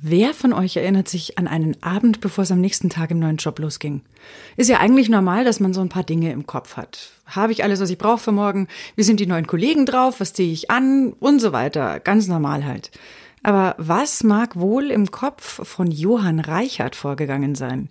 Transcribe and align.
Wer 0.00 0.32
von 0.32 0.52
euch 0.52 0.76
erinnert 0.76 1.08
sich 1.08 1.38
an 1.38 1.48
einen 1.48 1.82
Abend, 1.82 2.20
bevor 2.20 2.44
es 2.44 2.52
am 2.52 2.60
nächsten 2.60 2.88
Tag 2.88 3.10
im 3.10 3.18
neuen 3.18 3.38
Job 3.38 3.58
losging? 3.58 4.02
Ist 4.56 4.70
ja 4.70 4.78
eigentlich 4.78 5.08
normal, 5.08 5.44
dass 5.44 5.58
man 5.58 5.74
so 5.74 5.80
ein 5.80 5.88
paar 5.88 6.04
Dinge 6.04 6.30
im 6.30 6.46
Kopf 6.46 6.76
hat. 6.76 7.10
Habe 7.26 7.50
ich 7.50 7.64
alles, 7.64 7.80
was 7.80 7.90
ich 7.90 7.98
brauche 7.98 8.18
für 8.18 8.30
morgen? 8.30 8.68
Wie 8.94 9.02
sind 9.02 9.18
die 9.18 9.26
neuen 9.26 9.48
Kollegen 9.48 9.86
drauf? 9.86 10.20
Was 10.20 10.34
ziehe 10.34 10.52
ich 10.52 10.70
an? 10.70 11.14
Und 11.18 11.40
so 11.40 11.52
weiter. 11.52 11.98
Ganz 11.98 12.28
normal 12.28 12.64
halt. 12.64 12.92
Aber 13.42 13.74
was 13.76 14.22
mag 14.22 14.54
wohl 14.54 14.92
im 14.92 15.10
Kopf 15.10 15.66
von 15.66 15.90
Johann 15.90 16.38
Reichert 16.38 16.94
vorgegangen 16.94 17.56
sein? 17.56 17.88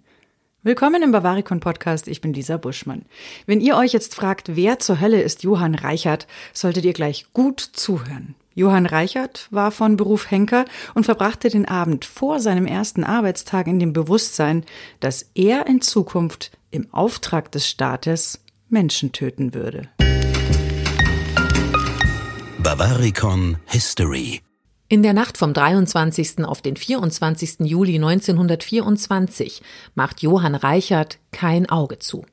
Willkommen 0.64 1.04
im 1.04 1.12
Bavaricon 1.12 1.60
Podcast, 1.60 2.08
ich 2.08 2.22
bin 2.22 2.34
Lisa 2.34 2.56
Buschmann. 2.56 3.04
Wenn 3.48 3.60
ihr 3.60 3.76
euch 3.76 3.92
jetzt 3.92 4.16
fragt, 4.16 4.56
wer 4.56 4.80
zur 4.80 5.02
Hölle 5.02 5.22
ist 5.22 5.44
Johann 5.44 5.76
Reichert, 5.76 6.26
solltet 6.54 6.86
ihr 6.86 6.94
gleich 6.94 7.28
gut 7.34 7.60
zuhören. 7.60 8.36
Johann 8.58 8.88
Reichert 8.88 9.48
war 9.52 9.70
von 9.70 9.98
Beruf 9.98 10.32
Henker 10.32 10.66
und 10.96 11.04
verbrachte 11.04 11.50
den 11.50 11.68
Abend 11.68 12.06
vor 12.06 12.40
seinem 12.40 12.66
ersten 12.66 13.04
Arbeitstag 13.04 13.68
in 13.68 13.78
dem 13.78 13.94
Bewusstsein, 13.94 14.66
dass 15.00 15.30
er 15.36 15.68
in 15.68 15.80
Zukunft 15.80 16.58
im 16.72 16.92
Auftrag 16.92 17.52
des 17.52 17.68
Staates 17.68 18.44
Menschen 18.68 19.12
töten 19.12 19.54
würde. 19.54 19.90
Bavaricon 22.58 23.58
History 23.68 24.42
in 24.90 25.04
der 25.04 25.14
Nacht 25.14 25.38
vom 25.38 25.54
23. 25.54 26.44
auf 26.44 26.64
den 26.64 26.78
24. 26.78 27.60
Juli 27.60 27.96
1924 27.98 29.62
macht 29.94 30.24
Johann 30.24 30.56
Reichert 30.56 31.20
kein 31.32 31.70
Auge 31.70 32.00
zu. 32.00 32.26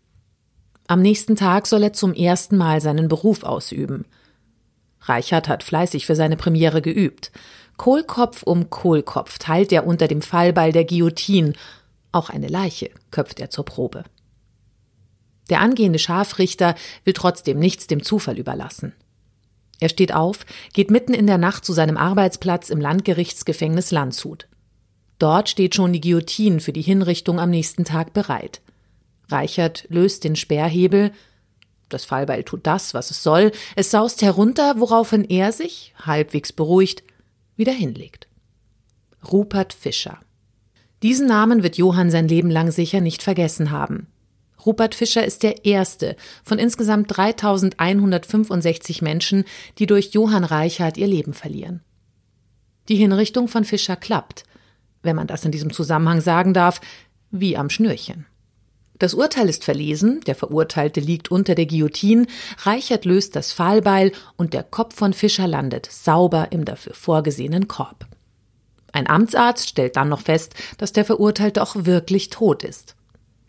Am 0.86 1.02
nächsten 1.02 1.36
Tag 1.36 1.66
soll 1.66 1.82
er 1.82 1.92
zum 1.92 2.14
ersten 2.14 2.56
Mal 2.56 2.80
seinen 2.80 3.08
Beruf 3.08 3.42
ausüben– 3.42 4.06
Reichert 5.04 5.48
hat 5.48 5.62
fleißig 5.62 6.06
für 6.06 6.16
seine 6.16 6.36
Premiere 6.36 6.82
geübt. 6.82 7.30
Kohlkopf 7.76 8.42
um 8.42 8.70
Kohlkopf 8.70 9.38
teilt 9.38 9.72
er 9.72 9.86
unter 9.86 10.08
dem 10.08 10.22
Fallbeil 10.22 10.72
der 10.72 10.84
Guillotine. 10.84 11.52
Auch 12.12 12.30
eine 12.30 12.48
Leiche 12.48 12.90
köpft 13.10 13.40
er 13.40 13.50
zur 13.50 13.64
Probe. 13.64 14.04
Der 15.50 15.60
angehende 15.60 15.98
Scharfrichter 15.98 16.74
will 17.04 17.12
trotzdem 17.12 17.58
nichts 17.58 17.86
dem 17.86 18.02
Zufall 18.02 18.38
überlassen. 18.38 18.94
Er 19.80 19.88
steht 19.88 20.14
auf, 20.14 20.46
geht 20.72 20.90
mitten 20.90 21.12
in 21.12 21.26
der 21.26 21.36
Nacht 21.36 21.64
zu 21.64 21.72
seinem 21.72 21.96
Arbeitsplatz 21.96 22.70
im 22.70 22.80
Landgerichtsgefängnis 22.80 23.90
Landshut. 23.90 24.46
Dort 25.18 25.48
steht 25.48 25.74
schon 25.74 25.92
die 25.92 26.00
Guillotine 26.00 26.60
für 26.60 26.72
die 26.72 26.82
Hinrichtung 26.82 27.40
am 27.40 27.50
nächsten 27.50 27.84
Tag 27.84 28.12
bereit. 28.12 28.62
Reichert 29.28 29.86
löst 29.88 30.24
den 30.24 30.36
Sperrhebel, 30.36 31.12
das 31.94 32.04
Fallbeil 32.04 32.44
tut 32.44 32.66
das, 32.66 32.92
was 32.92 33.10
es 33.10 33.22
soll. 33.22 33.52
Es 33.76 33.90
saust 33.90 34.20
herunter, 34.22 34.78
woraufhin 34.78 35.24
er 35.24 35.52
sich, 35.52 35.94
halbwegs 36.04 36.52
beruhigt, 36.52 37.02
wieder 37.56 37.72
hinlegt. 37.72 38.28
Rupert 39.32 39.72
Fischer. 39.72 40.18
Diesen 41.02 41.26
Namen 41.26 41.62
wird 41.62 41.76
Johann 41.76 42.10
sein 42.10 42.28
Leben 42.28 42.50
lang 42.50 42.70
sicher 42.70 43.00
nicht 43.00 43.22
vergessen 43.22 43.70
haben. 43.70 44.08
Rupert 44.64 44.94
Fischer 44.94 45.24
ist 45.24 45.42
der 45.42 45.64
erste 45.64 46.16
von 46.42 46.58
insgesamt 46.58 47.14
3165 47.14 49.02
Menschen, 49.02 49.44
die 49.78 49.86
durch 49.86 50.12
Johann 50.12 50.44
Reichert 50.44 50.96
ihr 50.96 51.06
Leben 51.06 51.34
verlieren. 51.34 51.82
Die 52.88 52.96
Hinrichtung 52.96 53.48
von 53.48 53.64
Fischer 53.64 53.96
klappt, 53.96 54.44
wenn 55.02 55.16
man 55.16 55.26
das 55.26 55.44
in 55.44 55.52
diesem 55.52 55.72
Zusammenhang 55.72 56.20
sagen 56.20 56.54
darf, 56.54 56.80
wie 57.30 57.56
am 57.56 57.70
Schnürchen. 57.70 58.26
Das 58.98 59.14
Urteil 59.14 59.48
ist 59.48 59.64
verlesen, 59.64 60.20
der 60.20 60.36
Verurteilte 60.36 61.00
liegt 61.00 61.30
unter 61.30 61.54
der 61.54 61.66
Guillotine, 61.66 62.26
Reichert 62.58 63.04
löst 63.04 63.34
das 63.34 63.52
Pfahlbeil 63.52 64.12
und 64.36 64.54
der 64.54 64.62
Kopf 64.62 64.94
von 64.94 65.12
Fischer 65.12 65.48
landet 65.48 65.88
sauber 65.90 66.48
im 66.52 66.64
dafür 66.64 66.94
vorgesehenen 66.94 67.66
Korb. 67.66 68.06
Ein 68.92 69.08
Amtsarzt 69.08 69.68
stellt 69.68 69.96
dann 69.96 70.08
noch 70.08 70.20
fest, 70.20 70.54
dass 70.78 70.92
der 70.92 71.04
Verurteilte 71.04 71.60
auch 71.60 71.74
wirklich 71.76 72.30
tot 72.30 72.62
ist. 72.62 72.94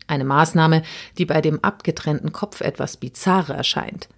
Eine 0.08 0.26
Maßnahme, 0.26 0.82
die 1.20 1.26
bei 1.26 1.42
dem 1.42 1.64
abgetrennten 1.64 2.32
Kopf 2.32 2.62
etwas 2.62 2.98
bizarre 2.98 3.54
erscheint. 3.54 4.10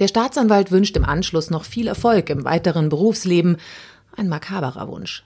Der 0.00 0.08
Staatsanwalt 0.08 0.72
wünscht 0.72 0.96
im 0.96 1.04
Anschluss 1.04 1.50
noch 1.50 1.64
viel 1.64 1.86
Erfolg 1.86 2.28
im 2.30 2.44
weiteren 2.44 2.88
Berufsleben, 2.88 3.56
ein 4.16 4.28
makaberer 4.28 4.88
Wunsch. 4.88 5.24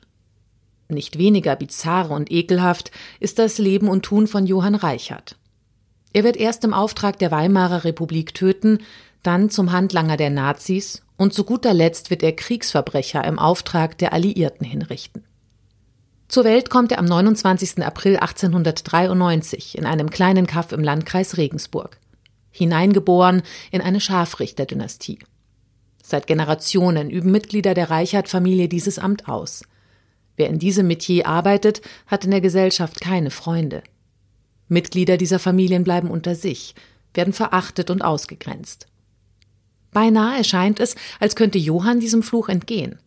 Nicht 0.91 1.19
weniger 1.19 1.57
bizarr 1.57 2.11
und 2.11 2.31
ekelhaft 2.31 2.91
ist 3.21 3.39
das 3.39 3.59
Leben 3.59 3.89
und 3.89 4.03
Tun 4.05 4.27
von 4.27 4.47
Johann 4.47 4.75
Reichert. 4.75 5.37
Er 6.13 6.25
wird 6.25 6.37
erst 6.37 6.65
im 6.65 6.75
Auftrag 6.75 7.19
der 7.19 7.31
Weimarer 7.31 7.85
Republik 7.85 8.35
töten, 8.35 8.79
dann 9.23 9.51
zum 9.51 9.73
Handlanger 9.73 10.17
der 10.17 10.31
Nazis 10.31 11.03
und 11.17 11.35
zu 11.35 11.45
guter 11.45 11.75
Letzt 11.75 12.11
wird 12.11 12.23
er 12.23 12.33
Kriegsverbrecher 12.33 13.25
im 13.25 13.39
Auftrag 13.39 13.99
der 13.99 14.13
Alliierten 14.13 14.67
hinrichten. 14.67 15.25
Zur 16.29 16.45
Welt 16.45 16.71
kommt 16.71 16.93
er 16.93 16.99
am 16.99 17.07
29. 17.07 17.85
April 17.85 18.17
1893 18.17 19.77
in 19.77 19.85
einem 19.85 20.11
kleinen 20.11 20.47
Kaff 20.47 20.73
im 20.73 20.83
Landkreis 20.83 21.37
Regensburg. 21.37 21.99
Hineingeboren 22.53 23.43
in 23.71 23.81
eine 23.81 24.01
Scharfrichterdynastie. 24.01 25.19
Seit 26.03 26.27
Generationen 26.27 27.11
üben 27.11 27.31
Mitglieder 27.31 27.75
der 27.75 27.91
Reichert-Familie 27.91 28.69
dieses 28.69 28.99
Amt 28.99 29.29
aus. 29.29 29.63
Wer 30.37 30.49
in 30.49 30.59
diesem 30.59 30.87
Metier 30.87 31.27
arbeitet, 31.27 31.83
hat 32.07 32.25
in 32.25 32.31
der 32.31 32.41
Gesellschaft 32.41 33.01
keine 33.01 33.31
Freunde. 33.31 33.83
Mitglieder 34.71 35.17
dieser 35.17 35.39
Familien 35.39 35.85
bleiben 35.85 36.11
unter 36.11 36.35
sich, 36.35 36.75
werden 37.13 37.33
verachtet 37.33 37.91
und 37.91 38.03
ausgegrenzt. 38.03 38.87
Beinahe 39.93 40.45
scheint 40.45 40.79
es, 40.81 40.95
als 41.19 41.35
könnte 41.35 41.59
Johann 41.59 42.01
diesem 42.01 42.23
Fluch 42.23 42.49
entgehen. 42.49 42.99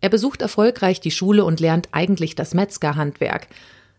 Er 0.00 0.08
besucht 0.08 0.42
erfolgreich 0.42 1.00
die 1.00 1.10
Schule 1.10 1.44
und 1.44 1.60
lernt 1.60 1.88
eigentlich 1.92 2.34
das 2.34 2.54
Metzgerhandwerk. 2.54 3.46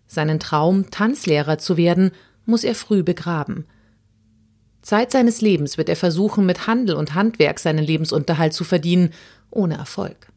Seinen 0.08 0.40
Traum, 0.40 0.92
Tanzlehrer 0.92 1.58
zu 1.58 1.78
werden, 1.78 2.12
muss 2.46 2.64
er 2.64 2.76
früh 2.76 3.04
begraben. 3.04 3.66
Zeit 4.82 5.12
seines 5.12 5.42
Lebens 5.42 5.78
wird 5.78 5.90
er 5.90 5.96
versuchen, 5.96 6.46
mit 6.46 6.68
Handel 6.68 6.96
und 6.96 7.14
Handwerk 7.14 7.60
seinen 7.60 7.86
Lebensunterhalt 7.86 8.54
zu 8.54 8.64
verdienen, 8.64 9.14
ohne 9.52 9.78
Erfolg. 9.78 10.28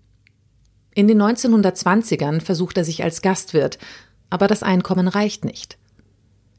In 0.94 1.08
den 1.08 1.20
1920ern 1.20 2.40
versucht 2.40 2.76
er 2.76 2.84
sich 2.84 3.02
als 3.02 3.22
Gastwirt, 3.22 3.78
aber 4.30 4.46
das 4.46 4.62
Einkommen 4.62 5.08
reicht 5.08 5.44
nicht. 5.44 5.78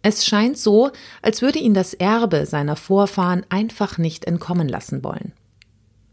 Es 0.08 0.24
scheint 0.24 0.56
so, 0.56 0.92
als 1.24 1.42
würde 1.42 1.58
ihn 1.58 1.74
das 1.74 1.96
Erbe 1.96 2.46
seiner 2.46 2.76
Vorfahren 2.76 3.44
einfach 3.50 3.98
nicht 3.98 4.26
entkommen 4.26 4.70
lassen 4.70 5.04
wollen. 5.04 5.34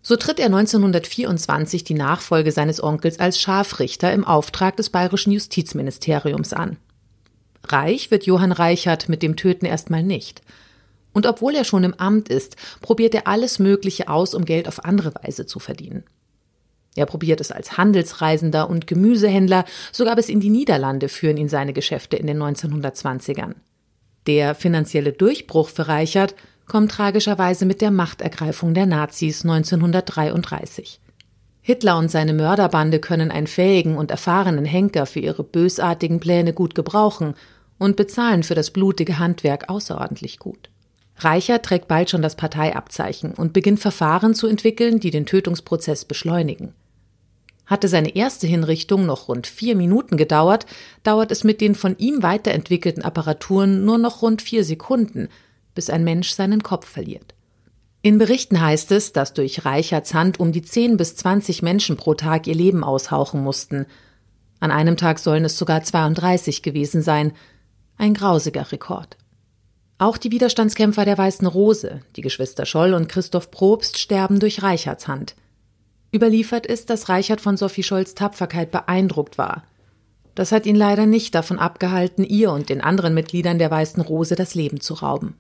So 0.01 0.17
tritt 0.17 0.41
er 0.41 0.47
1924 0.47 1.85
die 1.85 1.93
Nachfolge 1.93 2.53
seines 2.53 2.83
Onkels 2.83 3.21
als 3.21 3.39
Scharfrichter 3.39 4.11
im 4.11 4.25
Auftrag 4.25 4.79
des 4.79 4.89
bayerischen 4.89 5.31
Justizministeriums 5.31 6.55
an. 6.55 6.79
Reich 7.65 8.11
wird 8.11 8.25
Johann 8.25 8.53
Reichert 8.53 9.11
mit 9.11 9.23
dem 9.23 9.37
Töten 9.37 9.67
erstmal 9.67 10.03
nicht. 10.03 10.41
Und 11.13 11.27
obwohl 11.27 11.55
er 11.55 11.65
schon 11.65 11.85
im 11.85 11.93
Amt 11.93 12.31
ist, 12.31 12.57
probiert 12.81 13.15
er 13.15 13.27
alles 13.27 13.59
Mögliche 13.59 14.09
aus, 14.09 14.33
um 14.33 14.47
Geld 14.47 14.69
auf 14.69 14.87
andere 14.87 15.13
Weise 15.23 15.45
zu 15.45 15.59
verdienen. 15.59 16.05
Er 16.97 17.05
probiert 17.05 17.43
es 17.43 17.53
als 17.53 17.77
Handelsreisender 17.77 18.71
und 18.71 18.87
Gemüsehändler, 18.87 19.67
sogar 19.93 20.17
bis 20.17 20.31
in 20.31 20.41
die 20.41 20.49
Niederlande 20.49 21.11
führen 21.11 21.37
ihn 21.37 21.51
seine 21.51 21.75
Geschäfte 21.75 22.17
in 22.17 22.27
den 22.27 22.43
1920ern. 22.43 23.53
Der 24.27 24.55
finanzielle 24.55 25.13
Durchbruch 25.13 25.69
für 25.69 25.89
Reichert 25.89 26.35
kommt 26.67 26.93
tragischerweise 26.93 27.67
mit 27.67 27.81
der 27.81 27.91
Machtergreifung 27.91 28.73
der 28.73 28.87
Nazis 28.87 29.45
1933. 29.45 31.01
Hitler 31.61 31.99
und 31.99 32.11
seine 32.11 32.33
Mörderbande 32.33 32.99
können 32.99 33.31
einen 33.31 33.47
fähigen 33.47 33.97
und 33.97 34.11
erfahrenen 34.11 34.65
Henker 34.65 35.07
für 35.07 35.21
ihre 35.21 35.45
bösartigen 35.45 36.19
Pläne 36.19 36.53
gut 36.53 36.75
gebrauchen 36.75 37.35
und 37.79 37.97
bezahlen 37.97 38.43
für 38.43 38.55
das 38.55 38.71
blutige 38.71 39.19
Handwerk 39.19 39.69
außerordentlich 39.69 40.39
gut. 40.39 40.71
Reichert 41.19 41.65
trägt 41.65 41.89
bald 41.89 42.11
schon 42.11 42.23
das 42.23 42.37
Parteiabzeichen 42.37 43.33
und 43.35 43.53
beginnt 43.53 43.81
Verfahren 43.81 44.35
zu 44.35 44.47
entwickeln, 44.47 44.99
die 44.99 45.11
den 45.11 45.27
Tötungsprozess 45.27 46.05
beschleunigen. 46.05 46.75
Hatte 47.73 47.89
seine 47.89 48.15
erste 48.15 48.47
Hinrichtung 48.47 49.07
noch 49.07 49.29
rund 49.29 49.47
vier 49.47 49.75
Minuten 49.77 50.19
gedauert, 50.19 50.67
dauert 51.05 51.33
es 51.33 51.43
mit 51.43 51.63
den 51.63 51.75
von 51.75 51.97
ihm 51.97 52.23
weiterentwickelten 52.23 53.03
Apparaturen 53.03 53.87
nur 53.87 53.97
noch 53.97 54.21
rund 54.21 54.43
vier 54.43 54.63
Sekunden, 54.63 55.31
bis 55.75 55.89
ein 55.89 56.05
Mensch 56.05 56.33
seinen 56.33 56.63
Kopf 56.63 56.87
verliert. 56.87 57.35
In 58.03 58.19
Berichten 58.19 58.61
heißt 58.61 58.93
es, 58.93 59.15
dass 59.15 59.33
durch 59.33 59.65
Reicherts 59.65 60.13
Hand 60.13 60.39
um 60.39 60.53
die 60.53 60.61
10 60.61 60.99
bis 60.99 61.17
20 61.17 61.63
Menschen 61.63 61.97
pro 61.97 62.13
Tag 62.13 62.47
ihr 62.47 62.55
Leben 62.55 62.85
aushauchen 62.85 63.43
mussten. 63.43 63.87
An 64.61 64.71
einem 64.71 64.99
Tag 64.99 65.19
sollen 65.19 65.47
es 65.47 65.57
sogar 65.57 65.83
32 65.83 66.63
gewesen 66.63 67.01
sein. 67.01 67.33
Ein 67.97 68.13
grausiger 68.13 68.71
Rekord. 68.71 69.17
Auch 69.97 70.19
die 70.19 70.31
Widerstandskämpfer 70.31 71.07
der 71.07 71.17
Weißen 71.17 71.47
Rose, 71.47 72.03
die 72.17 72.21
Geschwister 72.21 72.67
Scholl 72.67 72.93
und 72.93 73.09
Christoph 73.09 73.51
Probst, 73.51 73.97
sterben 73.97 74.41
durch 74.41 74.63
Reicherts 74.63 75.09
Hand. 75.09 75.37
Überliefert 76.15 76.67
ist, 76.67 76.91
dass 76.91 77.09
Reichert 77.09 77.41
von 77.41 77.57
Sophie 77.57 77.83
Scholls 77.83 78.15
Tapferkeit 78.15 78.71
beeindruckt 78.71 79.39
war. 79.39 79.65
Das 80.35 80.53
hat 80.53 80.67
ihn 80.67 80.77
leider 80.77 81.07
nicht 81.07 81.35
davon 81.35 81.59
abgehalten, 81.59 82.25
ihr 82.25 82.51
und 82.53 82.69
den 82.69 82.81
anderen 82.81 83.15
Mitgliedern 83.15 83.59
der 83.59 83.71
Weißen 83.71 84.03
Rose 84.03 84.35
das 84.35 84.55
Leben 84.55 84.81
zu 84.81 84.95
rauben. 84.95 85.37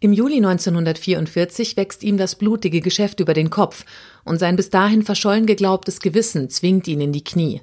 Im 0.00 0.12
Juli 0.12 0.36
1944 0.36 1.76
wächst 1.76 2.04
ihm 2.04 2.18
das 2.18 2.36
blutige 2.36 2.80
Geschäft 2.80 3.18
über 3.18 3.34
den 3.34 3.50
Kopf 3.50 3.84
und 4.24 4.38
sein 4.38 4.54
bis 4.54 4.70
dahin 4.70 5.02
verschollen 5.02 5.44
geglaubtes 5.46 6.00
Gewissen 6.00 6.50
zwingt 6.50 6.86
ihn 6.86 7.00
in 7.00 7.12
die 7.12 7.24
Knie. 7.24 7.62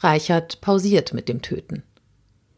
Reichert 0.00 0.60
pausiert 0.60 1.14
mit 1.14 1.28
dem 1.28 1.42
Töten. 1.42 1.84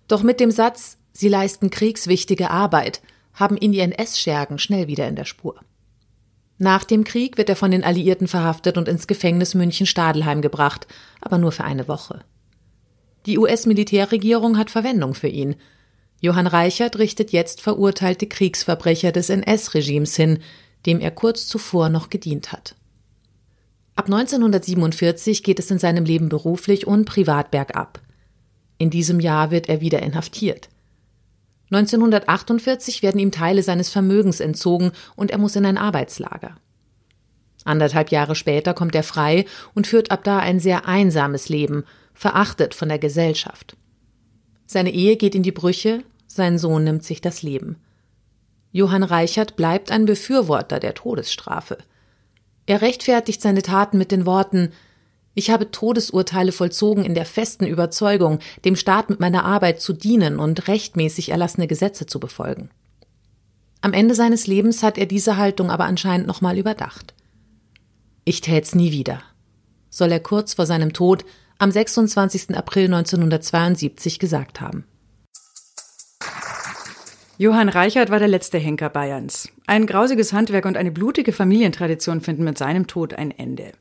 Doch 0.09 0.23
mit 0.23 0.41
dem 0.41 0.51
Satz, 0.51 0.97
sie 1.13 1.29
leisten 1.29 1.71
kriegswichtige 1.71 2.51
Arbeit, 2.51 3.03
haben 3.35 3.57
ihn 3.59 3.73
die 3.73 3.81
NS-Schergen 3.81 4.59
schnell 4.59 4.87
wieder 4.87 5.07
in 5.07 5.17
der 5.17 5.27
Spur. 5.27 5.61
Nach 6.59 6.85
dem 6.85 7.05
Krieg 7.05 7.37
wird 7.37 7.49
er 7.49 7.57
von 7.57 7.71
den 7.71 7.85
Alliierten 7.85 8.29
verhaftet 8.29 8.79
und 8.79 8.89
ins 8.89 9.07
Gefängnis 9.07 9.55
München-Stadelheim 9.55 10.41
gebracht, 10.41 10.87
aber 11.21 11.39
nur 11.39 11.53
für 11.53 11.65
eine 11.65 11.87
Woche. 11.87 12.21
Die 13.27 13.39
US-Militärregierung 13.39 14.57
hat 14.57 14.71
Verwendung 14.71 15.15
für 15.15 15.29
ihn. 15.29 15.57
Johann 16.21 16.47
Reichert 16.47 16.99
richtet 16.99 17.33
jetzt 17.33 17.61
verurteilte 17.61 18.27
Kriegsverbrecher 18.27 19.13
des 19.13 19.29
NS-Regimes 19.29 20.17
hin, 20.17 20.39
dem 20.87 21.01
er 21.01 21.11
kurz 21.11 21.47
zuvor 21.47 21.89
noch 21.89 22.09
gedient 22.09 22.53
hat. 22.53 22.75
Ab 23.97 24.07
1947 24.07 25.43
geht 25.43 25.59
es 25.59 25.71
in 25.71 25.79
seinem 25.79 26.05
Leben 26.05 26.29
beruflich 26.29 26.87
und 26.87 27.05
privat 27.05 27.51
bergab. 27.51 28.01
In 28.79 28.91
diesem 28.91 29.21
Jahr 29.21 29.51
wird 29.51 29.69
er 29.69 29.81
wieder 29.81 30.03
inhaftiert. 30.03 30.69
1948 31.71 33.03
werden 33.03 33.21
ihm 33.21 33.33
Teile 33.33 33.63
seines 33.63 33.91
Vermögens 33.91 34.41
entzogen 34.41 34.93
und 35.17 35.31
er 35.31 35.39
muss 35.39 35.57
in 35.57 35.67
ein 35.67 35.79
Arbeitslager. 35.79 36.57
Anderthalb 37.65 38.13
Jahre 38.13 38.37
später 38.37 38.75
kommt 38.75 38.95
er 38.95 39.03
frei 39.03 39.45
und 39.75 39.89
führt 39.89 40.13
ab 40.13 40.23
da 40.23 40.39
ein 40.39 40.61
sehr 40.61 40.87
einsames 40.87 41.49
Leben, 41.49 41.85
verachtet 42.15 42.75
von 42.75 42.89
der 42.89 43.01
Gesellschaft. 43.01 43.77
Seine 44.67 44.93
Ehe 44.93 45.17
geht 45.17 45.35
in 45.35 45.43
die 45.43 45.53
Brüche, 45.53 46.05
sein 46.27 46.59
Sohn 46.59 46.85
nimmt 46.85 47.05
sich 47.05 47.21
das 47.21 47.43
Leben. 47.43 47.77
Johann 48.71 49.03
Reichert 49.03 49.57
bleibt 49.57 49.91
ein 49.91 50.05
Befürworter 50.05 50.79
der 50.79 50.95
Todesstrafe. 50.95 51.79
Er 52.67 52.83
rechtfertigt 52.83 53.43
seine 53.43 53.63
Taten 53.63 53.99
mit 53.99 54.13
den 54.13 54.27
Worten 54.27 54.73
Ich 55.39 55.51
habe 55.51 55.71
Todesurteile 55.71 56.51
vollzogen 56.51 57.05
in 57.05 57.15
der 57.15 57.27
festen 57.27 57.67
Überzeugung, 57.67 58.39
dem 58.65 58.75
Staat 58.75 59.11
mit 59.11 59.21
meiner 59.21 59.45
Arbeit 59.45 59.83
zu 59.83 59.93
dienen 59.93 60.39
und 60.39 60.67
rechtmäßig 60.67 61.29
erlassene 61.29 61.67
Gesetze 61.67 62.07
zu 62.07 62.19
befolgen. 62.19 62.71
Am 63.83 63.93
Ende 63.93 64.15
seines 64.15 64.47
Lebens 64.47 64.83
hat 64.83 64.97
er 64.97 65.05
diese 65.05 65.37
Haltung 65.37 65.71
aber 65.71 65.85
anscheinend 65.85 66.27
nochmal 66.27 66.57
überdacht. 66.57 67.13
Ich 68.25 68.41
tät's 68.41 68.75
nie 68.75 68.93
wieder, 68.93 69.21
soll 69.91 70.11
er 70.11 70.21
kurz 70.21 70.55
vor 70.55 70.65
seinem 70.65 70.95
Tod 70.95 71.27
am 71.59 71.71
26. 71.71 72.57
April 72.57 72.87
1972 72.87 74.19
gesagt 74.19 74.63
haben. 74.63 74.87
Johann 77.39 77.69
Reichert 77.69 78.09
war 78.09 78.19
der 78.19 78.29
letzte 78.29 78.57
Henker 78.57 78.89
Bayerns. 78.89 79.51
Ein 79.67 79.87
grausiges 79.87 80.33
Handwerk 80.33 80.65
und 80.65 80.79
eine 80.79 80.91
blutige 80.91 81.35
Familientradition 81.35 82.23
finden 82.23 82.45
mit 82.45 82.57
seinem 82.57 82.87
Tod 82.87 83.13
ein 83.13 83.31
Ende. 83.31 83.73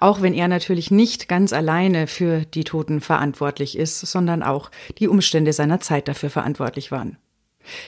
Auch 0.00 0.22
wenn 0.22 0.32
er 0.32 0.48
natürlich 0.48 0.90
nicht 0.90 1.28
ganz 1.28 1.52
alleine 1.52 2.06
für 2.06 2.46
die 2.46 2.64
Toten 2.64 3.02
verantwortlich 3.02 3.76
ist, 3.76 4.00
sondern 4.00 4.42
auch 4.42 4.70
die 4.96 5.08
Umstände 5.08 5.52
seiner 5.52 5.78
Zeit 5.78 6.08
dafür 6.08 6.30
verantwortlich 6.30 6.90
waren. 6.90 7.18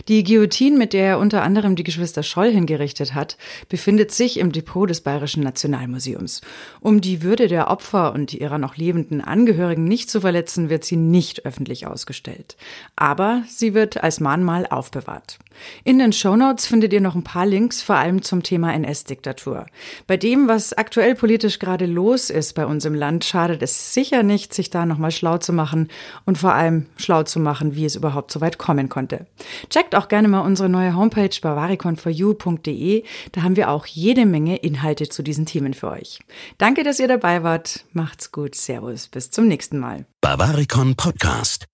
Die 0.08 0.24
Guillotine, 0.24 0.76
mit 0.76 0.92
der 0.92 1.04
er 1.04 1.18
unter 1.18 1.42
anderem 1.42 1.76
die 1.76 1.84
Geschwister 1.84 2.22
Scholl 2.22 2.50
hingerichtet 2.50 3.14
hat, 3.14 3.36
befindet 3.68 4.12
sich 4.12 4.38
im 4.38 4.52
Depot 4.52 4.88
des 4.88 5.00
Bayerischen 5.00 5.42
Nationalmuseums. 5.42 6.40
Um 6.80 7.00
die 7.00 7.22
Würde 7.22 7.48
der 7.48 7.70
Opfer 7.70 8.12
und 8.12 8.34
ihrer 8.34 8.58
noch 8.58 8.76
lebenden 8.76 9.20
Angehörigen 9.20 9.84
nicht 9.84 10.10
zu 10.10 10.20
verletzen, 10.20 10.70
wird 10.70 10.84
sie 10.84 10.96
nicht 10.96 11.46
öffentlich 11.46 11.86
ausgestellt. 11.86 12.56
Aber 12.96 13.42
sie 13.48 13.74
wird 13.74 14.02
als 14.02 14.20
Mahnmal 14.20 14.66
aufbewahrt. 14.66 15.38
In 15.84 15.98
den 15.98 16.12
Shownotes 16.12 16.66
findet 16.66 16.92
ihr 16.92 17.00
noch 17.00 17.14
ein 17.14 17.24
paar 17.24 17.46
Links, 17.46 17.82
vor 17.82 17.96
allem 17.96 18.22
zum 18.22 18.42
Thema 18.42 18.72
NS-Diktatur. 18.74 19.66
Bei 20.06 20.16
dem, 20.16 20.48
was 20.48 20.72
aktuell 20.72 21.14
politisch 21.14 21.58
gerade 21.58 21.86
los 21.86 22.30
ist 22.30 22.54
bei 22.54 22.66
uns 22.66 22.84
im 22.84 22.94
Land, 22.94 23.24
schadet 23.24 23.62
es 23.62 23.94
sicher 23.94 24.22
nicht, 24.22 24.54
sich 24.54 24.70
da 24.70 24.86
nochmal 24.86 25.10
schlau 25.10 25.38
zu 25.38 25.52
machen 25.52 25.88
und 26.24 26.38
vor 26.38 26.54
allem 26.54 26.86
schlau 26.96 27.22
zu 27.22 27.40
machen, 27.40 27.76
wie 27.76 27.84
es 27.84 27.96
überhaupt 27.96 28.30
so 28.30 28.40
weit 28.40 28.58
kommen 28.58 28.88
konnte. 28.88 29.26
Checkt 29.70 29.94
auch 29.94 30.08
gerne 30.08 30.28
mal 30.28 30.40
unsere 30.40 30.68
neue 30.68 30.96
Homepage 30.96 31.30
bavariconforyou.de. 31.40 33.04
Da 33.32 33.42
haben 33.42 33.56
wir 33.56 33.70
auch 33.70 33.86
jede 33.86 34.26
Menge 34.26 34.56
Inhalte 34.56 35.08
zu 35.08 35.22
diesen 35.22 35.46
Themen 35.46 35.74
für 35.74 35.90
euch. 35.90 36.20
Danke, 36.58 36.82
dass 36.82 36.98
ihr 36.98 37.08
dabei 37.08 37.42
wart. 37.42 37.84
Macht's 37.92 38.32
gut. 38.32 38.54
Servus. 38.54 39.08
Bis 39.08 39.30
zum 39.30 39.46
nächsten 39.48 39.78
Mal. 39.78 40.06
Bavaricon 40.20 40.94
Podcast. 40.96 41.66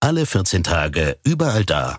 Alle 0.00 0.26
14 0.26 0.62
Tage 0.62 1.18
überall 1.24 1.64
da, 1.64 1.98